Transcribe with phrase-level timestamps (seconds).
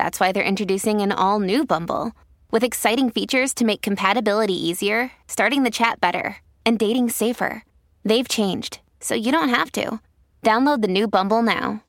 [0.00, 2.12] that's why they're introducing an all new Bumble
[2.50, 7.64] with exciting features to make compatibility easier, starting the chat better, and dating safer.
[8.02, 10.00] They've changed, so you don't have to.
[10.42, 11.82] Download the new Bumble now.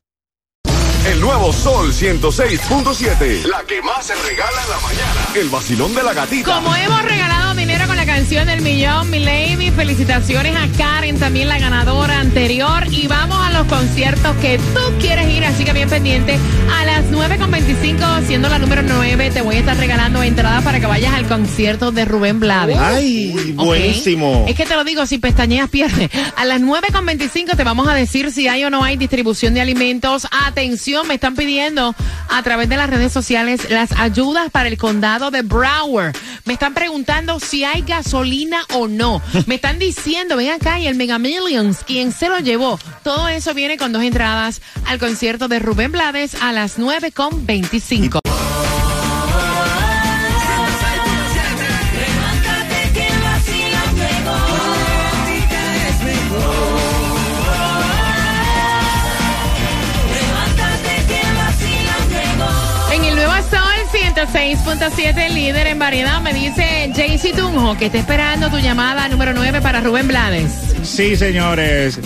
[1.06, 3.46] El nuevo Sol 106.7.
[3.46, 5.26] La que más se regala en la mañana.
[5.34, 6.54] El vacilón de la gatita.
[6.54, 7.41] Como hemos regalado dinero con la
[8.14, 12.86] canción del millón, mi lady, felicitaciones a Karen, también la ganadora anterior.
[12.90, 16.38] Y vamos a los conciertos que tú quieres ir, así que bien pendiente.
[16.78, 20.84] A las 9.25, siendo la número 9, te voy a estar regalando entradas para que
[20.86, 22.76] vayas al concierto de Rubén Blades.
[22.78, 23.64] ¡Ay, Ok.
[23.64, 24.44] buenísimo!
[24.46, 26.10] Es que te lo digo, si pestañeas pierde.
[26.36, 30.26] A las 9.25 te vamos a decir si hay o no hay distribución de alimentos.
[30.46, 31.94] Atención, me están pidiendo
[32.28, 36.14] a través de las redes sociales las ayudas para el condado de Broward.
[36.44, 39.22] Me están preguntando si hay gasolina o no.
[39.46, 42.78] Me están diciendo, ven acá y el Mega Millions, ¿quién se lo llevó?
[43.04, 48.21] Todo eso viene con dos entradas al concierto de Rubén Blades a las 9.25.
[64.78, 69.60] 106.7, líder en variedad, me dice Jaycee Tunjo que está esperando tu llamada número 9
[69.60, 70.50] para Rubén Blades.
[70.82, 72.00] Sí, señores.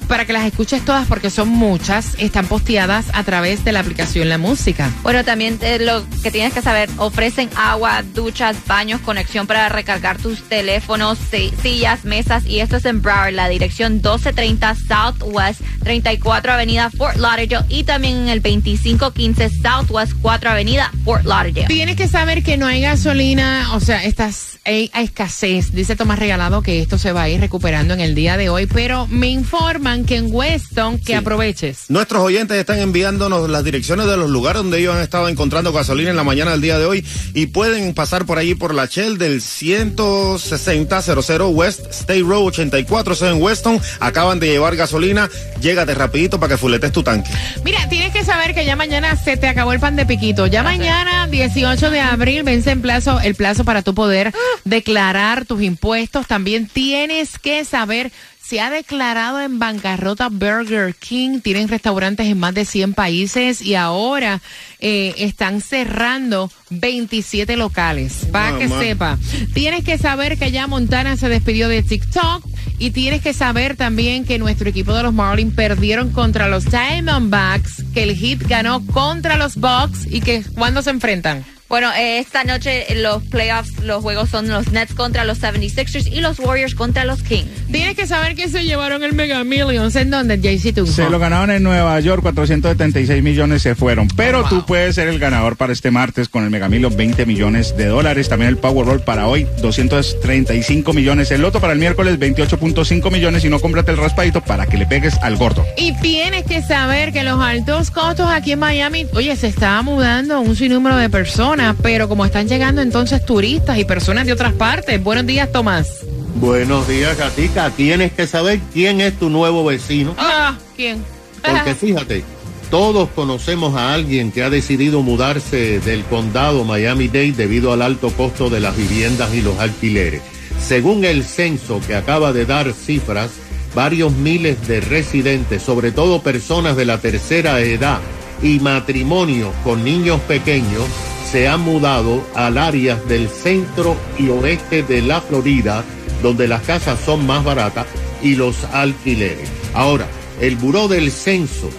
[0.09, 4.29] para que las escuches todas porque son muchas, están posteadas a través de la aplicación
[4.29, 4.91] La Música.
[5.03, 10.19] Bueno, también eh, lo que tienes que saber, ofrecen agua, duchas, baños, conexión para recargar
[10.19, 16.53] tus teléfonos, si- sillas, mesas y esto es en Broward, la dirección 1230 Southwest 34
[16.53, 21.67] Avenida Fort Lauderdale y también en el 2515 Southwest 4 Avenida Fort Lauderdale.
[21.67, 25.73] Tienes que saber que no hay gasolina, o sea, estás hay, hay escasez.
[25.73, 28.67] Dice Tomás Regalado que esto se va a ir recuperando en el día de hoy,
[28.67, 31.85] pero me informan que en Weston que aproveches.
[31.89, 36.11] Nuestros oyentes están enviándonos las direcciones de los lugares donde ellos han estado encontrando gasolina
[36.11, 37.05] en la mañana del día de hoy
[37.35, 43.27] y pueden pasar por allí por la Shell del 16000 West State Road 84, eso
[43.27, 43.81] es en Weston.
[44.01, 45.29] Acaban de llevar gasolina.
[45.61, 47.31] Llégate rapidito para que fuletes tu tanque.
[47.65, 50.47] Mira, tienes que saber que ya mañana se te acabó el pan de piquito.
[50.47, 54.33] Ya mañana, 18 de abril, vence en plazo, el plazo para tu poder
[54.65, 56.27] declarar tus impuestos.
[56.27, 58.13] También tienes que saber
[58.45, 61.41] se ha declarado en bancarrota Burger King.
[61.41, 64.41] Tienen restaurantes en más de 100 países y ahora
[64.81, 68.27] eh, están cerrando 27 locales.
[68.31, 69.19] Para que sepa.
[69.55, 72.45] Tienes que saber que ya Montana se despidió de TikTok.
[72.79, 77.85] Y tienes que saber también que nuestro equipo de los Marlins perdieron contra los Diamondbacks,
[77.95, 81.45] que el Heat ganó contra los Bucks y que cuando se enfrentan.
[81.73, 86.21] Bueno, eh, esta noche los playoffs, los juegos son los Nets contra los 76ers y
[86.21, 87.49] los Warriors contra los Kings.
[87.73, 89.97] Tienes que saber que se llevaron el Mega Millions.
[89.97, 90.93] ¿En dónde, JC Tunjo?
[90.93, 94.07] Se lo ganaron en Nueva York, 476 millones se fueron.
[94.09, 94.49] Pero Wow.
[94.51, 97.87] tú puedes ser el ganador para este martes con el Mega Million, 20 millones de
[97.87, 98.29] dólares.
[98.29, 101.31] También el Powerball para hoy, 235 millones.
[101.31, 103.47] El Loto para el miércoles, 28.5 millones.
[103.47, 105.65] Y no cómprate el raspadito para que le pegues al gordo.
[105.79, 110.39] Y tienes que saber que los altos costos aquí en Miami, oye, se está mudando
[110.43, 115.03] un sinnúmero de personas, pero como están llegando entonces turistas y personas de otras partes.
[115.03, 116.05] Buenos días, Tomás.
[116.37, 117.71] Buenos días, Gatica.
[117.71, 120.15] Tienes que saber quién es tu nuevo vecino.
[120.19, 121.05] Ah, ¿quién?
[121.43, 122.25] Porque fíjate,
[122.71, 128.51] todos conocemos a alguien que ha decidido mudarse del condado Miami-Dade debido al alto costo
[128.51, 130.23] de las viviendas y los alquileres.
[130.61, 133.31] Según el censo que acaba de dar cifras,
[133.75, 138.01] varios miles de residentes, sobre todo personas de la tercera edad
[138.43, 140.85] y matrimonios con niños pequeños,
[141.33, 145.83] se han mudado al área del centro y oeste de la Florida,
[146.23, 147.87] donde las casas son más baratas
[148.23, 149.49] y los alquileres.
[149.73, 150.07] Ahora,
[150.43, 151.71] el Buró del Censo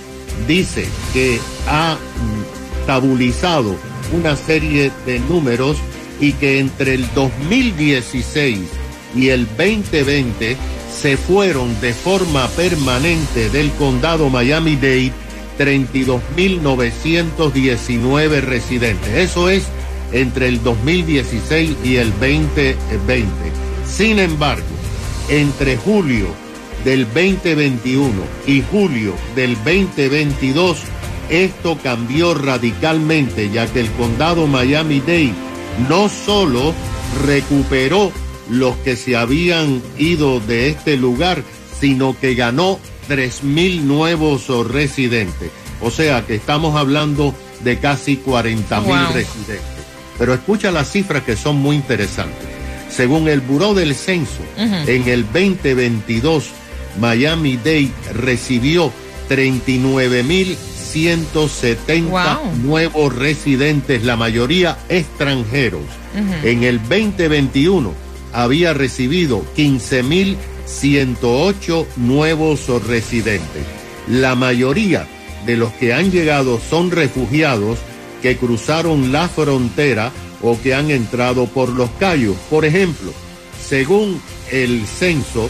[0.48, 1.98] dice que ha
[2.88, 3.76] tabulizado
[4.12, 5.78] una serie de números
[6.20, 8.60] y que entre el 2016
[9.16, 10.58] y el 2020
[10.92, 15.23] se fueron de forma permanente del condado Miami-Dade
[15.58, 19.14] 32.919 residentes.
[19.14, 19.66] Eso es
[20.12, 23.28] entre el 2016 y el 2020.
[23.88, 24.64] Sin embargo,
[25.30, 26.28] entre julio
[26.84, 28.12] del 2021
[28.46, 30.78] y julio del 2022,
[31.30, 35.34] esto cambió radicalmente, ya que el condado Miami-Dade
[35.90, 36.74] no solo
[37.26, 38.12] recuperó
[38.50, 41.44] los que se habían ido de este lugar,
[41.80, 45.52] sino que ganó 3.000 nuevos residentes.
[45.82, 47.34] O sea que estamos hablando
[47.64, 49.14] de casi 40 mil Wow.
[49.14, 49.62] residentes.
[50.18, 52.48] Pero escucha las cifras que son muy interesantes.
[52.90, 56.46] Según el Buró del Censo, en el 2022,
[57.00, 58.92] Miami-Dade recibió
[59.30, 62.56] 39.170 Wow.
[62.64, 65.82] nuevos residentes, la mayoría extranjeros.
[66.44, 67.94] En el 2021
[68.32, 69.44] había recibido
[70.68, 73.64] 15.108 nuevos residentes.
[74.08, 75.08] La mayoría
[75.46, 77.80] de los que han llegado son refugiados
[78.22, 80.12] que cruzaron la frontera
[80.42, 82.38] o que han entrado por los callos.
[82.50, 83.12] Por ejemplo,
[83.66, 84.22] según
[84.52, 85.50] el censo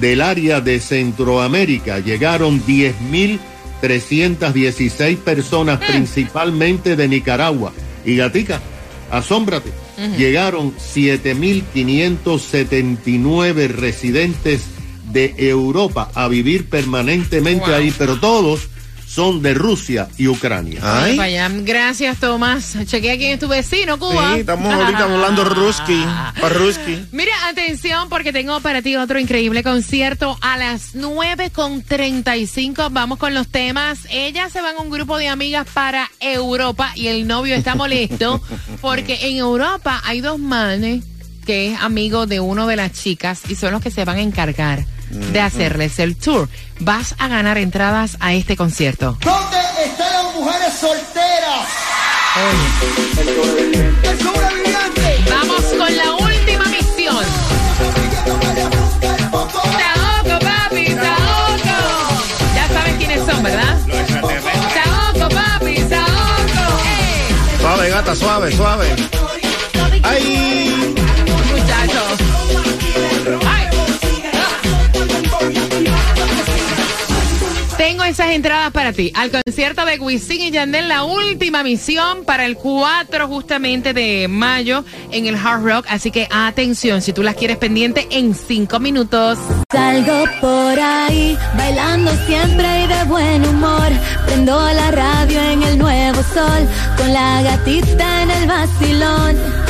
[0.00, 7.72] Del área de Centroamérica llegaron 10.316 personas, principalmente de Nicaragua.
[8.04, 8.60] Y Gatica,
[9.10, 9.70] asómbrate,
[10.18, 14.62] llegaron 7.579 residentes
[15.12, 17.74] de Europa a vivir permanentemente Wow.
[17.74, 18.68] ahí, pero todos
[19.14, 20.80] son de Rusia y Ucrania.
[20.82, 21.16] Ay.
[21.16, 22.76] Vaya, Gracias, Tomás.
[22.84, 24.34] Chequea quién es tu vecino, Cuba.
[24.34, 26.04] Sí, estamos ahorita hablando ruski,
[26.40, 27.04] pa' ruski.
[27.12, 32.88] Mira, atención, porque tengo para ti otro increíble concierto a las 9.35.
[32.90, 34.00] Vamos con los temas.
[34.10, 38.42] Ellas se van a un grupo de amigas para Europa y el novio está molesto
[38.80, 41.04] porque en Europa hay dos manes
[41.46, 44.22] que es amigo de uno de las chicas y son los que se van a
[44.22, 46.48] encargar de hacerles el tour.
[46.80, 49.16] Vas a ganar entradas a este concierto.
[49.20, 51.68] ¿Dónde están las mujeres solteras?
[54.06, 55.24] El sobreviviente.
[55.30, 57.24] Vamos con la última misión.
[59.78, 61.78] Saoco, papi, Saoco.
[62.56, 63.78] Ya saben quiénes son, ¿verdad?
[64.74, 66.82] Saoco, papi, Saoco.
[66.84, 67.58] ¡Eh!
[67.60, 68.96] Suave, gata, suave, suave.
[70.02, 71.03] Ay.
[77.76, 82.46] Tengo esas entradas para ti al concierto de Wisin y Yandel, la última misión para
[82.46, 85.86] el 4 justamente de mayo en el Hard Rock.
[85.88, 89.38] Así que atención, si tú las quieres pendiente en 5 minutos.
[89.72, 93.90] Salgo por ahí, bailando siempre y de buen humor.
[94.26, 99.63] Prendo la radio en el nuevo sol, con la gatita en el vacilón.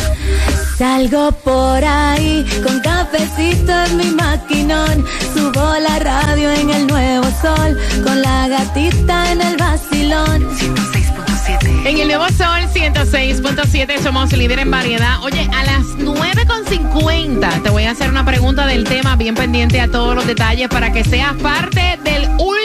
[0.77, 5.05] Salgo por ahí, con cafecito en mi maquinón.
[5.33, 10.43] Subo la radio en el nuevo sol, con la gatita en el vacilón.
[10.57, 15.23] 106.7 En el nuevo Sol 106.7 somos líder en variedad.
[15.23, 19.89] Oye, a las 9.50 te voy a hacer una pregunta del tema, bien pendiente a
[19.89, 22.64] todos los detalles para que seas parte del último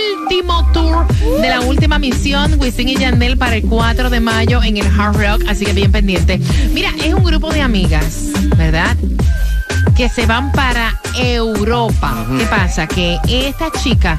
[0.74, 1.08] tour
[1.42, 5.16] de la última misión Wisin y Yandel para el 4 de mayo en el Hard
[5.18, 6.40] Rock, así que bien pendiente.
[6.74, 8.96] Mira, es un grupo de amigas, ¿verdad?
[9.96, 12.26] que se van para Europa.
[12.38, 12.88] ¿Qué pasa?
[12.88, 14.18] Que esta chica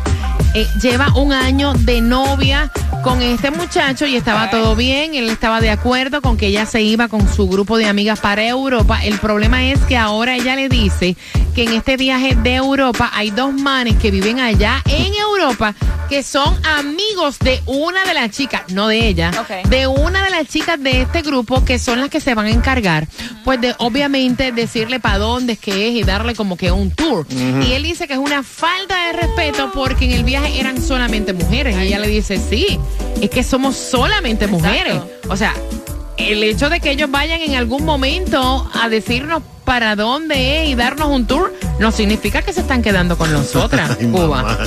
[0.54, 2.70] eh, lleva un año de novia
[3.02, 6.82] con este muchacho y estaba todo bien, él estaba de acuerdo con que ella se
[6.82, 9.02] iba con su grupo de amigas para Europa.
[9.02, 11.16] El problema es que ahora ella le dice
[11.54, 15.74] que en este viaje de Europa hay dos manes que viven allá en Europa
[16.10, 19.30] que son amigos de una de las chicas, no de ella,
[19.68, 22.50] de una de las chicas de este grupo que son las que se van a
[22.50, 23.06] encargar,
[23.44, 27.26] pues de obviamente decirle para dónde es que es y darle como que un tour.
[27.30, 31.32] Y él dice que es una falta de respeto porque en el viaje eran solamente
[31.32, 31.76] mujeres.
[31.76, 32.80] Y ella le dice, sí,
[33.20, 34.96] es que somos solamente mujeres.
[35.28, 35.54] O sea,
[36.28, 40.74] el hecho de que ellos vayan en algún momento a decirnos para dónde es y
[40.74, 44.42] darnos un tour, no significa que se están quedando con nosotras, Ay, Cuba.
[44.42, 44.58] mamá.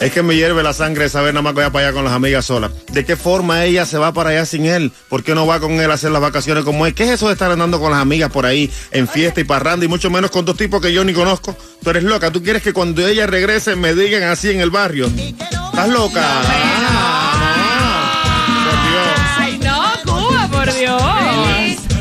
[0.00, 2.12] Es que me hierve la sangre saber nada más que vaya para allá con las
[2.12, 2.72] amigas solas.
[2.90, 4.90] ¿De qué forma ella se va para allá sin él?
[5.08, 6.94] ¿Por qué no va con él a hacer las vacaciones como él?
[6.94, 9.84] ¿Qué es eso de estar andando con las amigas por ahí en fiesta y parranda
[9.84, 11.56] y mucho menos con dos tipos que yo ni conozco?
[11.82, 12.32] Tú eres loca.
[12.32, 15.06] ¿Tú quieres que cuando ella regrese me digan así en el barrio?
[15.06, 16.22] ¿Estás loca?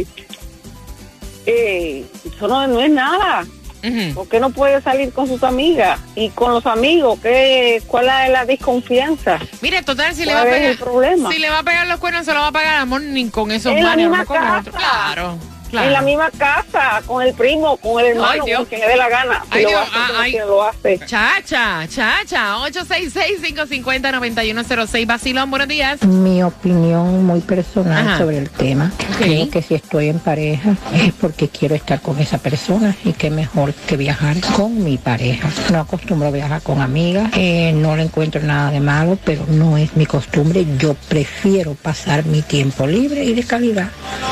[1.45, 3.45] Eh, eso no, no es nada.
[4.13, 7.17] ¿Por qué no puede salir con sus amigas y con los amigos?
[7.21, 9.39] ¿Qué, ¿Cuál es la desconfianza?
[9.61, 10.71] Mire, total, si le va a ¿Cuál es pegar.
[10.71, 11.31] el problema?
[11.31, 13.51] Si le va a pegar los cuernos, se lo va a pagar amor ni con
[13.51, 14.75] esos manes, con otros.
[14.75, 15.37] Claro,
[15.75, 15.87] claro.
[15.87, 18.95] En la misma casa, con el primo, con el hermano, Ay, con quien le dé
[18.95, 19.41] la gana.
[19.51, 20.31] Si Ay, lo Dios, hace, ah, ay.
[20.31, 20.99] quien lo hace.
[21.05, 22.57] Chacha, chacha,
[23.75, 25.05] 866-550-9106.
[25.05, 26.03] Basilón, buenos días.
[26.03, 28.17] Mi opinión muy personal Ajá.
[28.17, 28.91] sobre el tema.
[29.11, 29.17] Ok.
[29.17, 33.29] Creo que si estoy en pareja es porque quiero estar con esa persona y qué
[33.29, 35.49] mejor que viajar con mi pareja.
[35.71, 39.77] No acostumbro a viajar con amigas, eh, no le encuentro nada de malo, pero no
[39.77, 40.65] es mi costumbre.
[40.77, 43.89] Yo prefiero pasar mi tiempo libre y de calidad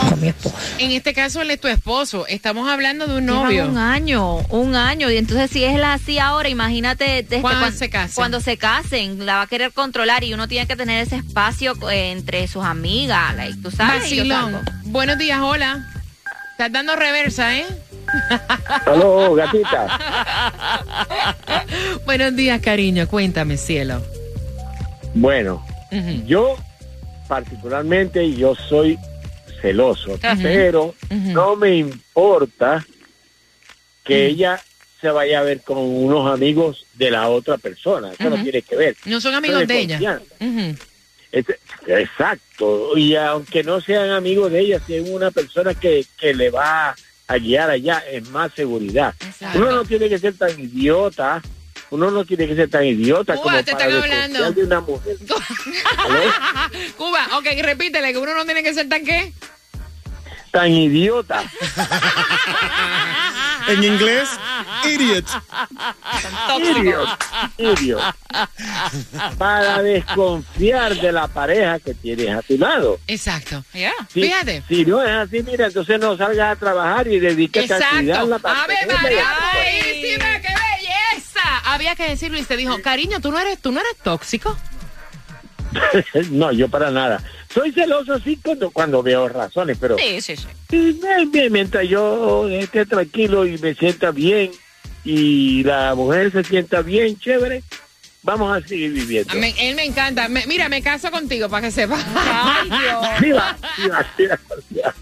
[0.10, 0.56] con mi esposo.
[0.80, 2.26] En este caso, él es tu esposo.
[2.28, 3.68] Estamos hablando de un novio.
[3.68, 5.10] un año, un año.
[5.10, 8.16] Y entonces si es así ahora, imagínate desde Cuando cuan- se casen.
[8.16, 11.74] cuando se casen, la va a querer controlar y uno tiene que tener ese espacio
[11.90, 14.12] eh, entre sus amigas, like, tú sabes.
[14.86, 15.88] buenos días, hola.
[16.52, 17.66] Estás dando reversa, ¿eh?
[18.86, 20.00] Aló, gatita.
[22.06, 23.08] buenos días, cariño.
[23.08, 24.04] Cuéntame, cielo.
[25.16, 25.66] Bueno,
[26.26, 26.56] yo
[27.28, 28.98] particularmente yo soy
[29.63, 32.86] celoso, pero no me importa
[34.03, 34.62] que ella
[35.00, 38.12] se vaya a ver con unos amigos de la otra persona.
[38.12, 38.98] Eso no tiene que ver.
[39.05, 40.22] No son amigos de ella.
[41.88, 42.98] exacto.
[42.98, 46.93] Y aunque no sean amigos de ella, si es una persona que, que le va
[47.27, 49.15] a guiar allá, es más seguridad.
[49.25, 49.60] Exacto.
[49.60, 51.41] Uno no tiene que ser tan idiota.
[51.94, 54.52] Uno no tiene que ser tan idiota Cuba, como te para están desconfiar hablando.
[54.52, 55.18] de una mujer.
[56.98, 59.32] Cuba, ok, repítele que uno no tiene que ser tan qué.
[60.52, 61.44] Tan idiota.
[63.66, 64.28] En inglés,
[64.84, 65.26] idiot.
[66.60, 67.10] Idiot.
[67.58, 68.02] Idiot.
[69.38, 73.00] Para desconfiar de la pareja que tienes a tu lado.
[73.08, 73.64] Exacto.
[73.72, 73.86] Si,
[74.22, 74.64] Fíjate.
[74.68, 78.40] Si no es así, mira, entonces no salgas a trabajar y dedícate a cuidarla Exacto.
[78.40, 79.26] para Ave tenerla María
[81.74, 84.56] Había que decirlo y se dijo, cariño, tú no eres, tú no eres tóxico.
[86.32, 87.22] no, yo para nada.
[87.53, 90.46] Soy celoso sí cuando, cuando veo razones, pero Sí, sí, sí.
[90.72, 90.92] y,
[91.27, 94.51] bien, mientras yo esté tranquilo y me sienta bien
[95.03, 97.62] y la mujer se sienta bien, chévere,
[98.24, 99.34] vamos a seguir viviendo.
[99.36, 100.27] Me- él me encanta.
[100.30, 101.98] Me- mira, me caso contigo para que sepa.
[102.65, 104.06] Viva, viva, viva,
[104.70, 104.96] viva.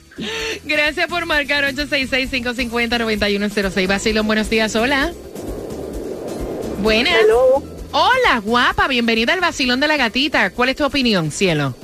[0.65, 3.87] Gracias por marcar 866-550-9106.
[3.87, 4.75] Basilón, buenos días.
[4.75, 5.13] Hola.
[6.81, 7.13] Buenas.
[7.91, 8.87] Hola, guapa.
[8.87, 10.49] Bienvenida al Basilón de la Gatita.
[10.51, 11.75] ¿Cuál es tu opinión, cielo?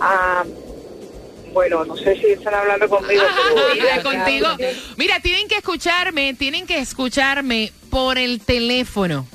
[0.00, 0.44] Ah,
[1.52, 3.22] bueno, no sé si están hablando conmigo.
[3.74, 4.48] pero- contigo.
[4.96, 9.26] Mira, tienen que escucharme, tienen que escucharme por el teléfono.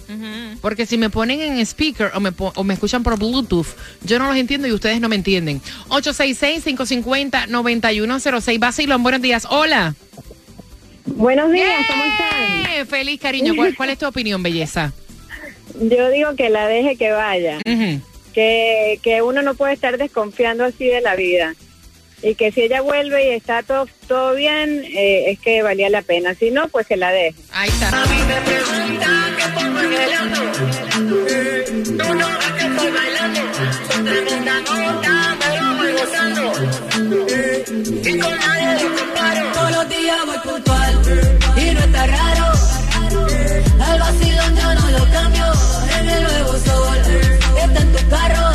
[0.61, 3.67] Porque si me ponen en speaker o me, po- o me escuchan por Bluetooth,
[4.03, 5.61] yo no los entiendo y ustedes no me entienden.
[5.87, 8.59] 866-550-9106.
[8.59, 9.47] Basilón, buenos días.
[9.49, 9.95] Hola.
[11.15, 12.71] Buenos días, ¿cómo están?
[12.71, 13.55] Eh, feliz cariño.
[13.55, 14.93] ¿Cuál, cuál es tu opinión, belleza?
[15.79, 17.59] Yo digo que la deje que vaya.
[18.33, 21.55] que, que uno no puede estar desconfiando así de la vida.
[22.21, 26.01] Y que si ella vuelve y está todo, todo bien, eh, es que valía la
[26.01, 26.33] pena.
[26.33, 27.35] Si no, pues que la deje.
[27.53, 27.91] Ahí está.
[31.97, 32.48] Todos
[40.43, 41.01] puntual
[41.55, 42.45] y no está raro.
[43.81, 45.45] Al vacilón yo no lo cambio.
[45.99, 46.97] En el nuevo sol sol
[47.63, 48.49] está en tu carro.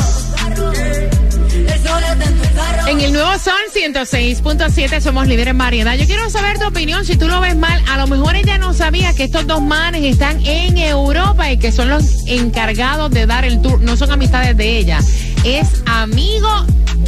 [2.87, 5.97] En el nuevo Sol 106.7 somos líderes en.
[5.97, 7.03] Yo quiero saber tu opinión.
[7.03, 10.03] Si tú lo ves mal, a lo mejor ella no sabía que estos dos manes
[10.03, 13.81] están en Europa y que son los encargados de dar el tour.
[13.81, 14.99] No son amistades de ella.
[15.45, 16.49] Es amigo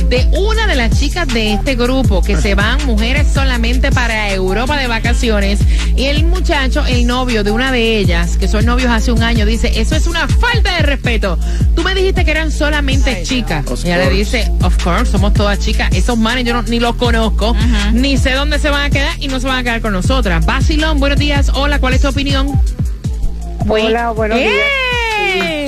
[0.09, 4.77] de una de las chicas de este grupo que se van mujeres solamente para Europa
[4.77, 5.59] de vacaciones.
[5.95, 9.45] Y el muchacho, el novio de una de ellas, que son novios hace un año,
[9.45, 11.37] dice, eso es una falta de respeto.
[11.75, 13.65] Tú me dijiste que eran solamente chicas.
[13.69, 15.89] Of Ella le dice, of course, somos todas chicas.
[15.93, 17.55] Esos manes yo no- ni los conozco,
[17.93, 20.45] ni sé dónde se van a quedar y no se van a quedar con nosotras.
[20.45, 21.49] Basilón, buenos días.
[21.55, 22.51] Hola, ¿cuál es tu opinión?
[23.87, 24.53] Hola, buenos días.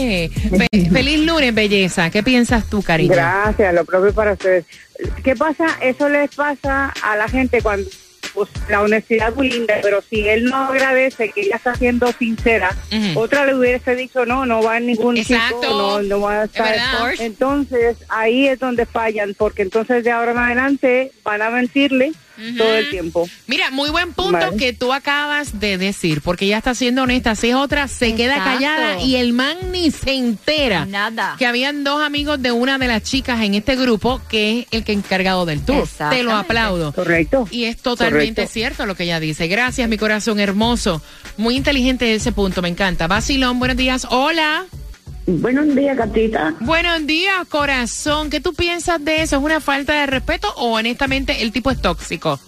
[0.10, 2.10] Fe- feliz lunes, belleza.
[2.10, 3.14] ¿Qué piensas tú, cariño?
[3.14, 4.66] Gracias, lo propio para ustedes.
[5.24, 5.66] ¿Qué pasa?
[5.82, 7.90] Eso les pasa a la gente cuando
[8.34, 12.12] pues, la honestidad es muy linda, pero si él no agradece que ella está siendo
[12.12, 12.76] sincera,
[13.16, 15.56] otra le hubiese dicho no, no va en ningún Exacto.
[15.62, 16.76] sitio, no, no va a estar.
[17.20, 22.12] Entonces ahí es donde fallan, porque entonces de ahora en adelante van a mentirle
[22.58, 23.30] todo el tiempo.
[23.48, 24.58] Mira, muy buen punto Vale.
[24.58, 27.36] que tú acabas de decir, porque ella está siendo honesta.
[27.36, 30.86] Si es otra, se queda callada y el man ni se entera.
[30.86, 31.36] Nada.
[31.38, 34.84] Que habían dos amigos de una de las chicas en este grupo que es el
[34.84, 35.88] que encargado del tour.
[36.10, 36.94] Te lo aplaudo.
[36.94, 37.48] Correcto.
[37.52, 38.54] Y es totalmente Correcto.
[38.54, 39.48] cierto lo que ella dice.
[39.48, 41.02] Gracias, mi corazón hermoso.
[41.38, 43.08] Muy inteligente ese punto, me encanta.
[43.08, 44.08] Basilón, buenos días.
[44.10, 44.66] Hola.
[45.38, 46.56] Buenos días, gatita.
[46.60, 48.32] Buenos días, corazón.
[48.32, 49.38] ¿Qué tú piensas de eso?
[49.38, 52.40] ¿Es una falta de respeto o honestamente el tipo es tóxico?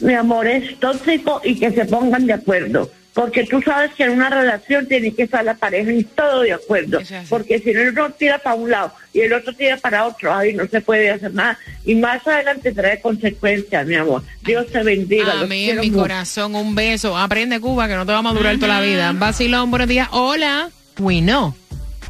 [0.00, 2.90] Mi amor, es tóxico y que se pongan de acuerdo.
[3.12, 6.52] Porque tú sabes que en una relación tiene que estar la pareja en todo de
[6.52, 7.00] acuerdo.
[7.28, 10.54] Porque si no, uno tira para un lado y el otro tira para otro, ahí
[10.54, 11.58] no se puede hacer nada.
[11.84, 14.22] Y más adelante trae consecuencias, mi amor.
[14.42, 15.40] Dios te bendiga.
[15.40, 16.00] Amén, mi mucho.
[16.00, 16.54] corazón.
[16.54, 17.18] Un beso.
[17.18, 19.12] Aprende, Cuba, que no te vamos a durar toda la vida.
[19.12, 20.08] Basilón, buenos días.
[20.12, 20.70] Hola.
[20.98, 21.54] Uy, no.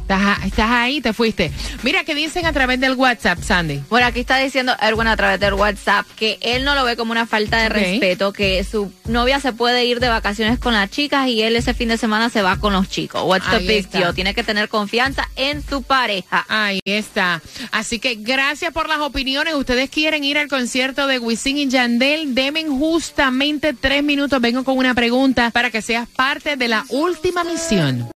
[0.09, 1.51] Estás, estás ahí, te fuiste.
[1.83, 3.77] Mira, ¿qué dicen a través del WhatsApp, Sandy?
[3.77, 7.11] Por aquí está diciendo Erwin a través del WhatsApp que él no lo ve como
[7.11, 11.27] una falta de respeto, que su novia se puede ir de vacaciones con las chicas
[11.27, 13.21] y él ese fin de semana se va con los chicos.
[13.23, 14.15] What's the big deal?
[14.15, 16.43] Tiene que tener confianza en su pareja.
[16.49, 17.39] Ahí está.
[17.71, 19.53] Así que gracias por las opiniones.
[19.53, 22.33] Ustedes quieren ir al concierto de Wisin y Yandel.
[22.33, 24.41] Demen justamente tres minutos.
[24.41, 28.09] Vengo con una pregunta para que seas parte de la última misión.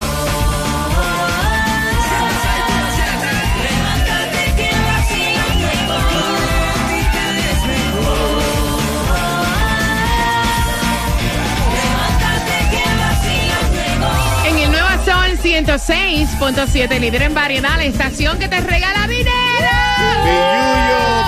[15.54, 19.30] 106.7, líder en variedad, la estación que te regala dinero.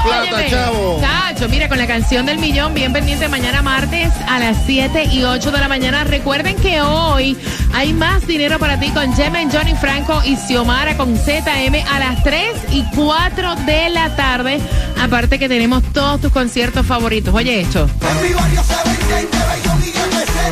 [0.04, 1.00] plata, Óyeme, chavo.
[1.00, 5.24] Chacho, mira, con la canción del millón, bien pendiente mañana martes a las 7 y
[5.24, 6.06] 8 de la mañana.
[6.06, 7.38] Recuerden que hoy
[7.72, 12.24] hay más dinero para ti con Jemen, Johnny Franco y Xiomara con ZM a las
[12.24, 14.60] 3 y 4 de la tarde.
[15.00, 17.32] Aparte que tenemos todos tus conciertos favoritos.
[17.32, 17.88] Oye esto.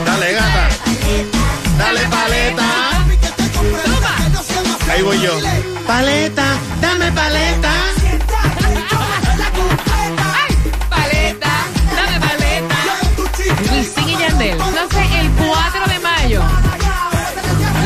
[0.06, 0.70] Dale, gata.
[1.80, 2.83] Dale, paleta.
[4.94, 5.32] Ahí voy yo.
[5.88, 6.46] Paleta,
[6.80, 7.72] dame paleta.
[10.88, 11.52] paleta,
[11.96, 12.78] dame paleta.
[13.72, 14.58] Wisin y Yandel.
[14.60, 16.44] No sé, el 4 de mayo.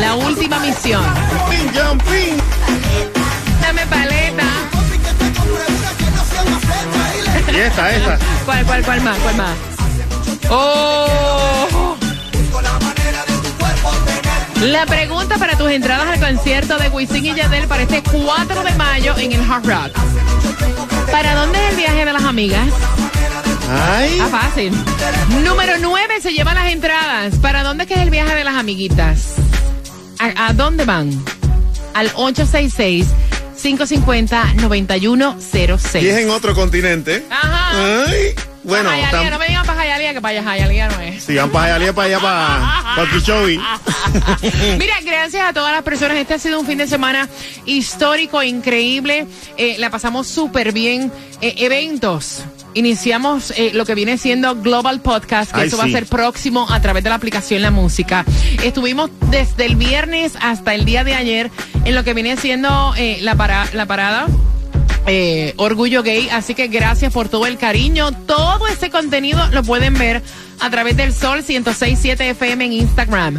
[0.02, 1.06] La última misión.
[1.50, 2.38] Pin, jumping.
[3.62, 4.44] Dame paleta.
[7.54, 8.20] Y esta, esta.
[8.44, 9.18] ¿Cuál, cuál, cuál más?
[9.20, 9.56] ¿Cuál más?
[10.50, 11.97] Oh.
[14.62, 18.72] La pregunta para tus entradas al concierto de Wisin y Yandel para este 4 de
[18.74, 19.92] mayo en el Hard Rock.
[21.12, 22.68] ¿Para dónde es el viaje de las amigas?
[23.70, 24.18] Ay.
[24.22, 24.74] Ah, fácil.
[25.44, 27.36] Número 9 se llevan las entradas.
[27.36, 29.36] ¿Para dónde es que es el viaje de las amiguitas?
[30.20, 31.10] ¿A, a dónde van?
[31.94, 33.08] Al 866
[33.62, 36.02] 550-9106.
[36.02, 37.26] Y es en otro continente.
[37.30, 38.06] Ajá.
[38.08, 38.34] Ay,
[38.68, 41.24] bueno, tam- no me digan para Jayalía, que para Jayalía no es.
[41.24, 43.58] si van para allá, para allá, para, para Kichobi.
[44.80, 46.18] Mira, gracias a todas las personas.
[46.18, 47.28] Este ha sido un fin de semana
[47.66, 49.26] histórico, increíble.
[49.58, 51.12] Eh, la pasamos súper bien.
[51.42, 52.44] Eh, eventos.
[52.74, 55.90] Iniciamos eh, lo que viene siendo Global Podcast, que Ay, eso va sí.
[55.92, 58.24] a ser próximo a través de la aplicación La Música.
[58.64, 61.50] Estuvimos desde el viernes hasta el día de ayer
[61.86, 64.28] en lo que viene siendo eh, la, para- la parada.
[65.08, 68.12] Eh, Orgullo Gay, así que gracias por todo el cariño.
[68.26, 70.22] Todo ese contenido lo pueden ver
[70.60, 73.36] a través del Sol 1067 FM en Instagram.